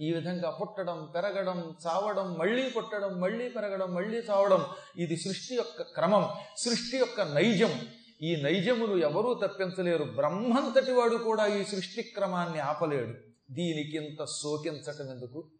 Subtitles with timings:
[0.00, 6.28] ఈ విధంగా పుట్టడం పెరగడం చావడం మళ్ళీ పుట్టడం మళ్ళీ పెరగడం మళ్ళీ చావడం ఇది సృష్టి యొక్క క్రమం
[6.56, 7.80] సృష్టి యొక్క నైజం.
[8.22, 10.04] ఈ నైజమును ఎవరూ తప్పించలేరు.
[10.04, 13.14] బ్రహ్మంతటి వాడు కూడా ఈ సృష్టి క్రమాన్ని ఆపలేడు.
[13.50, 15.50] దీనికి ఇంత శోకించటం ఎందుకు?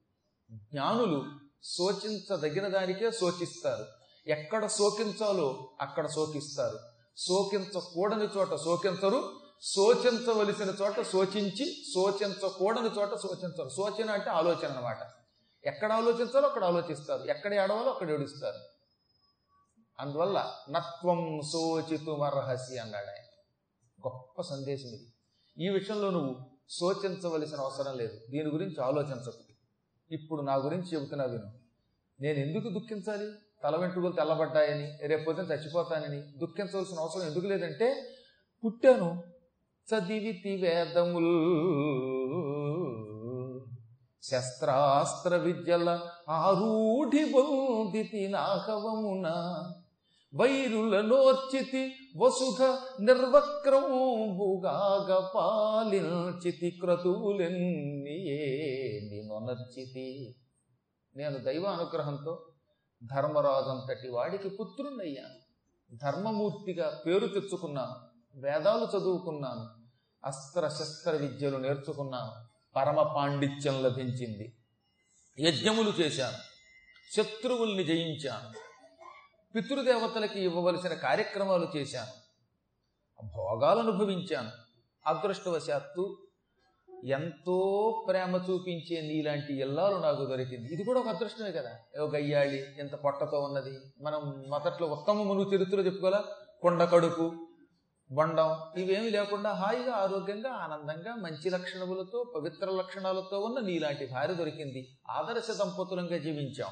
[0.52, 1.24] జ్ఞానులు
[1.64, 3.84] శోచించదగిన దానికే శోచిస్తారు.
[4.26, 6.78] ఎక్కడ శోకించాలో అక్కడ శోకిస్తారు.
[7.16, 9.32] శోకించకూడని చోట శోకించరు.
[9.62, 14.98] శోచించవలసిన చోట శోచించి శోచించకూడని చోట శోచించరు శోచన అంటే ఆలోచన అనమాట
[15.64, 17.22] ఎక్కడ ఆలోచించాలో అక్కడ ఆలోచిస్తారు.
[17.22, 18.58] ఎక్కడ ఏడవాలో అక్కడ ఏడుస్తారు.
[20.00, 23.24] అందువల్ల నత్వం శోచితుమర్హసి అన్నాడు ఆయన.
[24.08, 25.12] గొప్ప సందేశం ఇది.
[25.64, 26.36] ఈ విషయంలో నువ్వు
[26.70, 28.20] శోచించవలసిన అవసరం లేదు.
[28.30, 29.52] దీని గురించి ఆలోచించకు.
[30.10, 31.52] ఇప్పుడు నా గురించి చెబుతున్నా విను.
[32.20, 33.32] నేను ఎందుకు దుఃఖించాలి?
[33.64, 38.14] తల వెంట్రుకలు తెల్లబడ్డాయని రేపు పొద్దున చచ్చిపోతానని దుఃఖించవలసిన అవసరం ఎందుకు లేదంటే
[38.64, 39.22] పుట్టాను
[39.94, 41.34] చదివితి వేదముల్.
[44.22, 49.32] శస్త్రాస్త్ర విద్యల ఆరూఢి బొందితి నాగవమున.
[50.34, 60.34] వైరుల నోర్చితి వసుధ నిర్వక్రముగాగ పాలించితి క్రతువులెన్నియే నినొనర్చితి
[61.16, 62.46] నేను దైవానుగ్రహంతో
[63.04, 65.48] ధర్మరాజంతటి వాడికి పుత్రుణ్ణయ్యాను
[65.96, 68.07] ధర్మమూర్తిగా పేరు తెచ్చుకున్నాను.
[68.38, 69.68] వేదాలు చదువుకున్నాను.
[70.24, 72.32] అస్త్ర శస్త్ర విద్యలు నేర్చుకున్నాను.
[72.76, 74.56] పరమ పాండిత్యం లభించింది.
[75.40, 76.36] యజ్ఞములు చేశాను.
[77.16, 78.58] శత్రువుల్ని జయించాను.
[79.54, 82.28] పితృదేవతలకి ఇవ్వవలసిన కార్యక్రమాలు చేశాను.
[83.36, 84.50] భోగాలు అనుభవించాను.
[85.06, 86.26] అదృష్టవశాత్తు
[87.04, 90.72] ఎంతో ప్రేమ చూపించే నీలాంటి ఇల్లాలు నాకు దొరికింది.
[90.72, 91.78] ఇది కూడా ఒక అదృష్టమే కదా.
[92.00, 93.78] ఓ గయ్యాళి ఎంత పొట్టతో ఉన్నది.
[94.02, 96.24] మనం మొదట్లో ఉత్తమమును చరిత్రలో చెప్పుకోవాలా?
[96.62, 97.47] కొండ కడుపు
[98.12, 104.98] బొండం ఇవేమి లేకుండా హాయిగా ఆరోగ్యంగా ఆనందంగా మంచి లక్షణములతో పవిత్ర లక్షణాలతో ఉన్న నీలాంటి భార్య దొరికింది.
[105.10, 106.70] ఆదర్శ దంపతులంగా జీవించాం.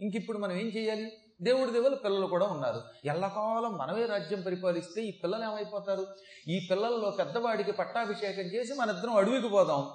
[0.00, 1.12] ఇంక ఇప్పుడు మనం ఏం చేయాలి?
[1.42, 2.82] దేవుడి దేవుల పిల్లలు కూడా ఉన్నారు.
[3.04, 6.06] ఎల్లకాలం మనమే రాజ్యం పరిపాలిస్తే ఈ పిల్లలు ఏమైపోతారు?
[6.48, 9.88] ఈ పిల్లల్లో పెద్దవాడికి పట్టాభిషేకం చేసి మన ఇద్దరం అడవికి పోదాం.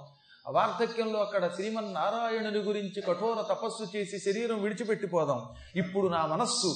[0.49, 6.75] వార్ధక్యంలో అక్కడ శ్రీమన్నారాయణుని గురించి కఠోర తపస్సు చేసి శరీరం విడిచిపెట్టిపోదాం ఇప్పుడు నా మనస్సు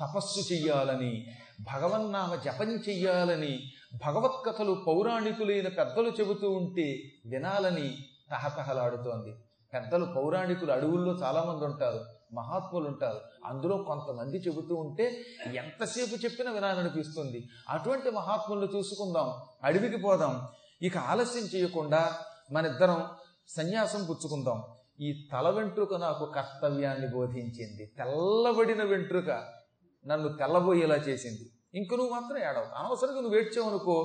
[0.00, 1.26] తపస్సు చెయ్యాలని
[1.60, 3.72] భగవన్నామ జపం చెయ్యాలని
[4.06, 7.98] భగవత్ కథలు పౌరాణికులైన పెద్దలు చెబుతూ ఉంటే వినాలని
[8.30, 9.34] తహతహలాడుతోంది.
[9.74, 12.00] పెద్దలు పౌరాణికులు అడవుల్లో చాలామంది ఉంటారు
[12.34, 13.20] మహాత్ములు ఉంటారు.
[13.44, 17.48] అందులో కొంతమంది చెబుతూ ఉంటే ఎంతసేపు చెప్పినా వినాలనిపిస్తుంది.
[17.68, 19.34] అటువంటి మహాత్ములను చూసుకుందాం
[19.64, 20.48] అడవికి పోదాం.
[20.82, 22.16] ఇక ఆలస్యం చేయకుండా
[22.52, 23.06] మన ఇద్దరం
[23.48, 24.64] సన్యాసం పుచ్చుకుందాం.
[25.00, 27.92] ఈ తల వెంట్రుక నాకు కర్తవ్యాన్ని బోధించింది.
[27.98, 29.58] తెల్లబడిన వెంట్రుక
[30.08, 31.44] నన్ను తెల్లబోయేలా చేసింది.
[31.74, 33.96] ఇంక నువ్వు మాత్రం ఏడవు అనవసరంగా నువ్వు ఏడ్చావనుకో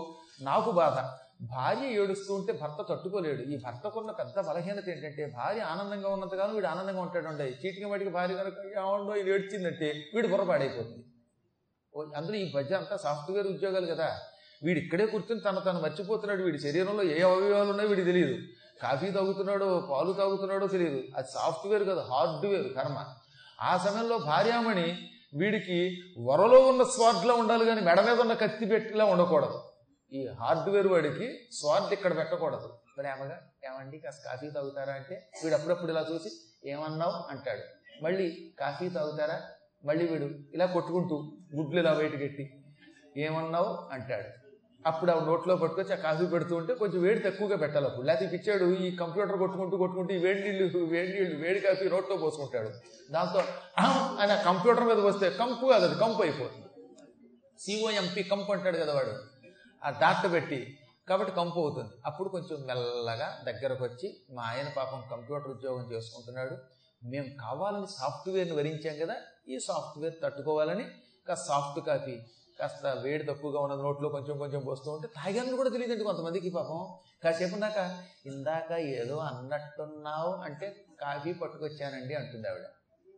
[0.42, 0.98] నాకు బాధ.
[1.52, 3.42] భార్య ఏడుస్తూ ఉంటే భర్త తట్టుకోలేడు.
[3.42, 8.36] ఈ భర్తకున్న పెద్ద బలహీనత ఏంటంటే భార్య ఆనందంగా ఉన్నంతగానో వీడు ఆనందంగా ఉంటాడు ఉండే చీటికి వాటికి భార్య
[8.36, 11.04] కనుక ఏమండో ఇది ఏడ్చిందంటే వీడు పొరపాడైపోతుంది
[12.18, 14.20] అందులో ఈ మధ్య అంతా సాఫ్ట్వేర్ ఉద్యోగాలు కదా.
[14.64, 16.44] వీడు ఇక్కడే కూర్చుని తను తను మర్చిపోతున్నాడు.
[16.44, 18.36] వీడి శరీరంలో ఏ అవయవాలు ఉన్నాయో వీడికి తెలియదు.
[18.82, 21.04] కాఫీ తాగుతున్నాడో పాలు తాగుతున్నాడో తెలియదు.
[21.18, 22.98] అది సాఫ్ట్వేర్ కదా హార్డ్వేర్ కర్మ.
[23.62, 24.88] ఆ సమయంలో భార్యామణి
[25.36, 29.64] వీడికి వరలో ఉన్న స్వార్డ్లా ఉండాలి కానీ మెడ మీద ఉన్న కత్తి పెట్టిలా ఉండకూడదు.
[30.14, 32.74] ఈ హార్డ్వేర్ వాడికి స్వార్డ్ ఇక్కడ పెట్టకూడదు.
[32.98, 34.00] ప్రేమగా ఏమండి?
[34.00, 36.30] కాస్త కాఫీ తాగుతారా అంటే వీడు అప్పుడప్పుడు ఇలా చూసి
[36.70, 37.32] ఏమన్నావు?
[37.32, 37.62] అంటాడు.
[38.04, 39.42] మళ్ళీ కాఫీ తాగుతారా?
[39.86, 42.64] మళ్ళీ వీడు ఇలా కొట్టుకుంటూ గుడ్లు ఇలా బయటకెట్టి
[43.18, 43.94] ఏమన్నావు?
[43.94, 44.43] అంటాడు.
[44.88, 48.06] అప్పుడు ఆ నోట్లో పట్టుకొచ్చి ఆ కాఫీ పెడుతూ ఉంటే కొంచెం వేడి తక్కువగా పెట్టాలి అప్పుడు.
[48.06, 52.72] లేకపోతే పిచ్చాడు ఈ కంప్యూటర్ కొట్టుకుంటూ కొట్టుకుంటూ ఈ వేడి నీళ్ళు వేడి నీళ్ళు వేడి కాఫీ నోట్లో పోసుకుంటాడు.
[53.12, 53.40] దాంతో
[54.20, 56.68] ఆయన కంప్యూటర్ మీద వస్తే కంపు కాదు అది కంపు అయిపోతుంది.
[57.60, 59.14] సిఓఎంపి కంపు అంటాడు కదా వాడు.
[59.86, 60.78] ఆ డాక్టర్ పెట్టి
[61.10, 61.90] కాబట్టి కంపు అవుతుంది.
[62.06, 66.58] అప్పుడు కొంచెం మెల్లగా దగ్గరకు వచ్చి మా ఆయన పాపం కంప్యూటర్ ఉద్యోగం చేసుకుంటున్నాడు.
[67.04, 69.16] మేము కావాలని సాఫ్ట్వేర్ని వరించాం కదా
[69.50, 70.86] ఈ సాఫ్ట్వేర్ తట్టుకోవాలని.
[71.28, 72.16] కాస్త సాఫ్ట్ కాపీ
[72.64, 76.98] కాస్త వేడి తక్కువగా ఉన్నది నోట్లో కొంచెం కొంచెం పోస్తూ ఉంటే తాగాలని కూడా తెలియదండి కొంతమందికి పాపం.
[77.24, 82.62] కాసేపు ఉన్నాక ఇందాక ఏదో అన్నట్టున్నావు అంటే కాఫీ పట్టుకొచ్చానండి అంటుంది ఆవిడ.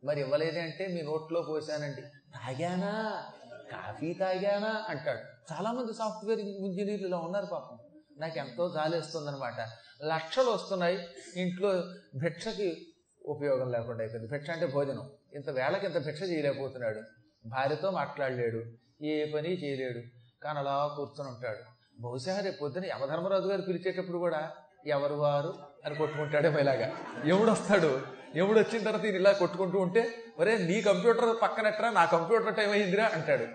[0.03, 2.01] మరి ఇవ్వలేదే అంటే మీ నోట్లో పోసానండి.
[2.01, 3.25] తాగానా?
[3.71, 4.85] కాఫీ తాగానా?
[4.89, 5.53] అంటాడు.
[5.53, 7.77] చాలామంది సాఫ్ట్వేర్ ఇంజనీర్లు ఇలా ఉన్నారు పాపం.
[8.17, 9.67] నాకు ఎంతో జాలేస్తుంది అనమాట
[10.03, 11.07] లక్షలు వస్తున్నాయి.
[11.35, 11.83] ఇంట్లో
[12.21, 12.87] భిక్షకి
[13.25, 14.31] ఉపయోగం లేకుండా అయిపోయింది.
[14.31, 15.09] భిక్ష అంటే భోజనం.
[15.33, 17.01] ఇంత వేళకి ఇంత భిక్ష చేయలేకపోతున్నాడు.
[17.45, 18.61] భార్యతో మాట్లాడలేడు
[19.05, 20.01] ఏ పని చేయలేడు
[20.43, 21.61] కానీ అలా కూర్చొని ఉంటాడు.
[22.01, 24.53] బహుశా రేపు పొద్దున యమధర్మరాజు గారు పిలిచేటప్పుడు కూడా
[24.87, 25.53] ఎవరు వారు
[25.85, 26.97] అని కొట్టుకుంటాడేమో ఇలాగా.
[27.25, 28.01] ఎవడు వస్తాడు
[28.35, 33.05] ఎవడు వచ్చిన తర్వాత ఇలా కొట్టుకుంటూ ఉంటే ఒరే నీ కంప్యూటర్ పక్కనట్రా నా కంప్యూటర్ టైం అయిందిరా?
[33.05, 33.45] అంటాడు.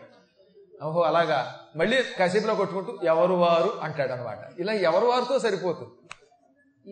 [0.85, 1.61] ఓహో అలాగా.
[1.77, 3.69] మళ్ళీ కాసేపులో కొట్టుకుంటూ ఎవరు వారు?
[3.69, 5.97] అంటాడు అనమాట ఇలా ఎవరు వారితో సరిపోతుంది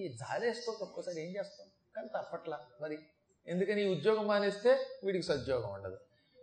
[0.01, 1.67] ఈ జాలేస్తో ఒక్కోసారి ఏం చేస్తాం?
[1.97, 2.99] కానీ తప్పట్లా మరి.
[3.47, 5.99] ఎందుకని ఈ ఉద్యోగం మానేస్తే వీడికి సద్యోగం ఉండదు.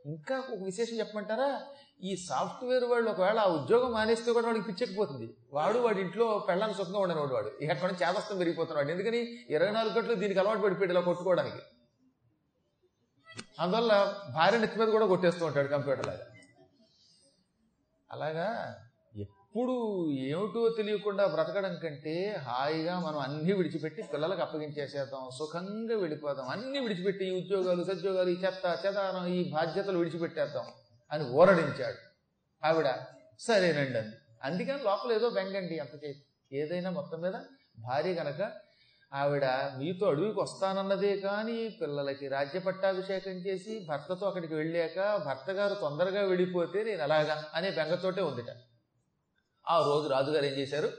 [0.06, 1.62] ఇంకా ఒక విశేషం చెప్పమంటారా?
[2.04, 7.00] ఈ సాఫ్ట్వేర్ వాళ్ళు ఒకవేళ ఆ ఉద్యోగం మానేస్తే కూడా వాడికి పిచ్చకపోతుంది వాడు వాడి ఇంట్లో పెళ్ళాన్ని సుఖంగా
[7.00, 7.52] ఉండనివాడు వాడు.
[7.62, 9.46] ఇక అక్కడ చేదస్తం పెరిగిపోతున్నాడు ఎందుకని?
[9.50, 11.62] ఇరవై నాలుగు గంటలు దీనికి అలవాటు పడిపోయాడు ఇలా కొట్టుకోవడానికి.
[13.60, 16.26] అందువల్ల భార్య నెత్తి మీద కూడా కొట్టేస్తూ ఉంటాడు కంప్యూటర్ లాగా.
[18.12, 18.76] అలాగా?
[19.16, 19.76] ఎప్పుడు
[20.30, 22.16] ఏమిటో తెలియకుండా బ్రతకడం కంటే
[22.48, 28.80] హాయిగా మనం అన్నీ విడిచిపెట్టి పిల్లలకు అప్పగించేసేద్దాం సుఖంగా వెళ్ళిపోదాం అన్నీ విడిచిపెట్టి ఈ ఉద్యోగాలు సద్యోగాలు ఈ చెత్త
[28.86, 30.68] చెదారం ఈ బాధ్యతలు విడిచిపెట్టేద్దాం
[31.12, 32.00] అని ఓరడించాడు
[32.64, 32.90] ఆవిడ.
[33.40, 34.16] సరేనండి అంది.
[34.44, 36.12] అందుకని లోపల ఏదో బెంగండి అంతకే
[36.52, 37.36] ఏదైనా మొత్తం మీద
[37.80, 38.42] భార్య గనక
[39.12, 39.46] ఆవిడ
[39.78, 46.84] మీతో అడవికి వస్తానన్నదే కానీ పిల్లలకి రాజ్య పట్టాభిషేకం చేసి భర్తతో అక్కడికి వెళ్ళాక భర్త గారు తొందరగా వెళ్ళిపోతే
[46.84, 48.50] నేను అలాగా అనే బెంగతోటే ఉందిట.
[49.70, 50.90] ఆ రోజు రాజుగారు ఏం చేశారు?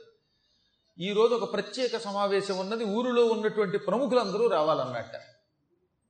[0.98, 2.84] ఈ రోజు ఒక ప్రత్యేక సమావేశం ఉన్నది.
[2.84, 5.20] ఊరిలో ఉన్నటువంటి ప్రముఖులందరూ రావాలన్నట్ట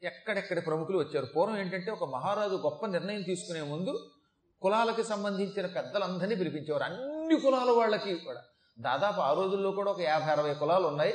[0.04, 1.26] ఎక్కడెక్కడ ప్రముఖులు వచ్చారు?
[1.26, 4.10] పూర్వం ఏంటంటే ఒక మహారాజు గొప్ప నిర్ణయం తీసుకునే ముందు
[4.62, 6.84] కులాలకి సంబంధించిన పెద్దలందరినీ పిలిపించేవారు.
[6.84, 8.42] అన్ని కులాల వాళ్ళకి కూడా.
[8.78, 11.14] దాదాపు ఆ రోజుల్లో కూడా ఒక యాభై అరవై కులాలు ఉన్నాయి.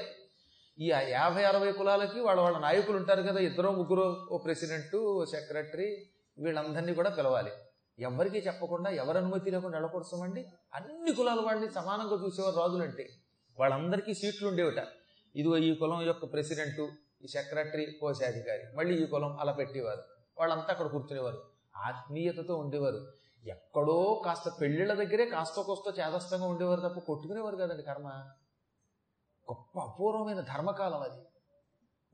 [0.80, 6.06] ఈ యాభై అరవై కులాలకి వాళ్ళ వాళ్ళ నాయకులు ఉంటారు కదా ఇద్దరు ముగ్గురు ఓ ప్రెసిడెంట్ ఓ సెక్రటరీ
[6.40, 7.52] వీళ్ళందరినీ కూడా పిలవాలి.
[8.02, 13.10] ఎవరికి చెప్పకుండా ఎవరి అనుమతి లేకుండా వెళ్ళకూడసమండి అన్ని కులాల వాడిని సమానంగా చూసేవారు రాజులంటే.
[13.60, 14.88] వాళ్ళందరికీ సీట్లు ఉండేవిట.
[15.36, 16.90] ఇదిగో ఈ కులం యొక్క ప్రెసిడెంటు
[17.24, 18.76] ఈ సెక్రటరీ కోశాధికారి.
[18.76, 20.04] మళ్ళీ ఈ కులం అలా పెట్టేవారు.
[20.38, 21.44] వాళ్ళంతా అక్కడ కూర్చునేవారు.
[21.78, 23.08] ఆత్మీయతతో ఉండేవారు.
[23.48, 28.08] ఎక్కడో కాస్త పెళ్ళిళ్ళ దగ్గరే కాస్త కోస్త చేదస్తంగా ఉండేవారు తప్ప కొట్టుకునేవారు కదండి కర్మ.
[29.52, 31.22] గొప్ప అపూర్వమైన ధర్మకాలం అది.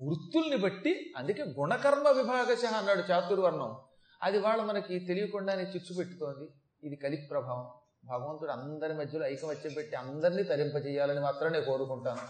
[0.07, 3.77] వృత్తుల్ని బట్టి అందుకే గుణకర్మ విభాగశ అన్నాడు చాతుర్వర్ణం.
[4.23, 6.49] అది వాళ్ళ మనకి తెలియకుండానే చిచ్చు పెట్టుతోంది.
[6.83, 7.71] ఇది కలి ప్రభావం.
[8.05, 12.23] భగవంతుడు అందరి మధ్యలో ఐకమత్యం పెట్టి అందరినీ తరింపజేయాలని మాత్రం నేను కోరుకుంటాను.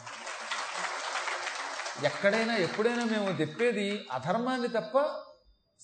[2.06, 5.22] ఎక్కడైనా ఎప్పుడైనా మేము చెప్పేది అధర్మాన్ని తప్ప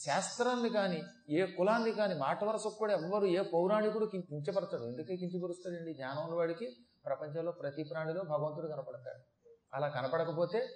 [0.05, 4.83] శాస్త్రాన్ని కానీ ఏ కులాన్ని కానీ మాట వరసకు కూడా ఎవ్వరు ఏ పౌరాణికుడు కించపరచడు.
[4.83, 5.94] ఎందుకే కించపరుస్తాడండి?
[5.94, 6.75] జ్ఞానం వాడికి
[7.06, 9.49] ప్రపంచంలో ప్రతి ప్రాణిలో భగవంతుడు కనపడతాడు.
[9.73, 10.67] అలా కనపడకపోతే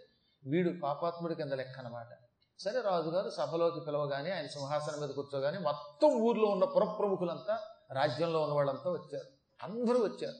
[0.45, 2.26] వీడు పాపాత్ముడి కింద లెక్క అనమాట
[2.59, 7.59] సరే రాజుగారు సభలోకి పిలవగానే ఆయన సింహాసనం మీద కూర్చోగానే మొత్తం ఊర్లో ఉన్న పురప్రముఖులంతా
[7.92, 9.25] రాజ్యంలో ఉన్న వాళ్ళంతా వచ్చారు.
[9.63, 10.36] అందరూ వచ్చారు.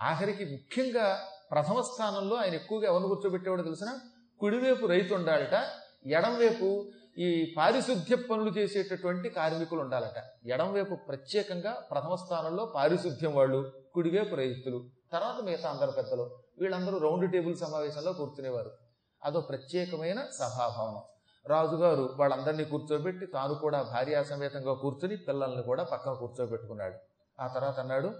[0.00, 1.18] ఆఖరికి ముఖ్యంగా
[1.50, 3.98] ప్రథమ స్థానంలో ఆయన ఎక్కువగా ఎవరిని కూర్చోబెట్టేవాడు తెలిసిన
[4.40, 5.54] కుడివైపు రైతు ఉండాలట
[6.06, 10.48] ఎడంవైపు ఈ పారిశుద్ధ్య పనులు చేసేటటువంటి కార్మికులు ఉండాలట.
[10.48, 16.38] ఎడంవైపు ప్రత్యేకంగా ప్రథమ స్థానంలో పారిశుద్ధ్యం వాళ్ళు కుడివైపు రైతులు తర్వాత మిగతా అందరు పెద్దలు.
[16.58, 18.70] వీళ్ళందరూ రౌండ్ టేబుల్ సమావేశంలో కూర్చునేవారు.
[19.24, 21.02] అదో ప్రత్యేకమైన సభాభవనం
[21.46, 26.96] రాజుగారు వాళ్ళందరినీ కూర్చోబెట్టి తాను కూడా భార్యాసమేతంగా కూర్చుని పిల్లల్ని కూడా పక్కన కూర్చోబెట్టుకున్నాడు.
[27.38, 28.10] ఆ తర్వాత అన్నాడు